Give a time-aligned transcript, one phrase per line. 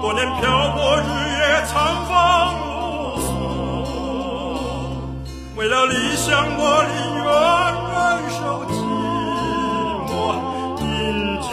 [0.00, 2.12] 多年漂泊，日夜苍茫
[2.62, 3.28] 露宿，
[5.56, 7.26] 为了理想，我宁愿
[7.92, 7.98] 忍
[8.30, 8.72] 受寂
[10.06, 10.08] 寞，
[10.80, 10.86] 饮
[11.42, 11.46] 尽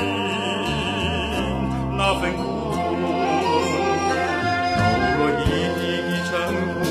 [1.97, 2.39] 那份孤
[2.71, 2.77] 独。
[4.77, 4.79] 柔
[5.17, 5.43] 弱一
[5.75, 6.31] 地一尘
[6.83, 6.85] 土，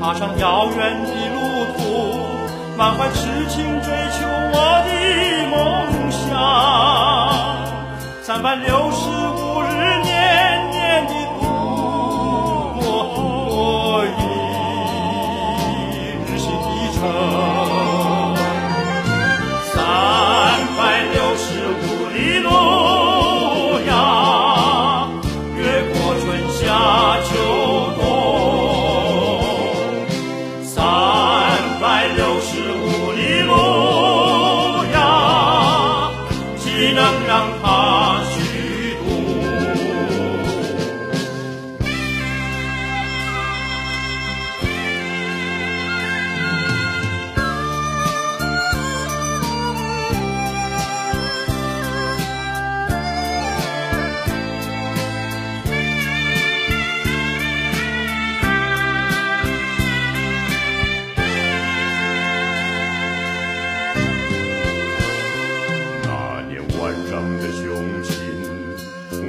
[0.00, 0.44] 踏上遥
[0.76, 1.38] 远的路
[1.76, 1.80] 途，
[2.78, 4.16] 满怀痴情追求
[4.54, 4.56] 我
[4.86, 4.90] 的
[5.50, 5.52] 梦
[6.12, 6.30] 想，
[8.22, 9.66] 三百六十五日
[10.92, 11.41] standing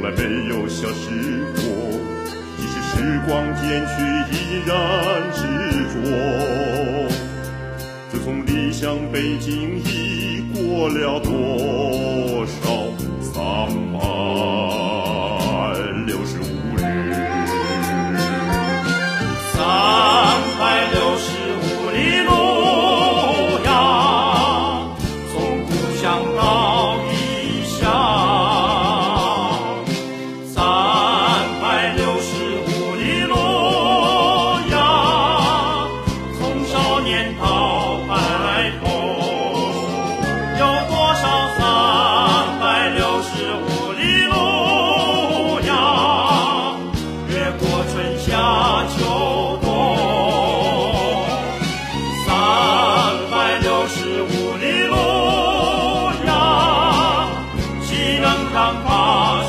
[0.04, 1.08] 从来没有消失
[1.56, 1.64] 过。
[2.58, 3.96] 即使时光渐去，
[4.34, 4.36] 依
[4.68, 4.70] 然
[5.32, 5.40] 执
[5.94, 5.96] 着。
[8.12, 8.84] 自从理想
[9.14, 12.60] 北京，已过了多少
[13.22, 13.98] 苍茫
[43.56, 45.72] 五里路呀
[47.30, 49.66] 越过春夏秋冬。
[52.26, 52.28] 三
[53.32, 54.96] 百六十五里路
[56.26, 56.30] 呀
[57.82, 59.44] 岂能刚把